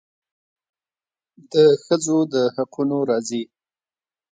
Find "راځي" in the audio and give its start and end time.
3.09-3.43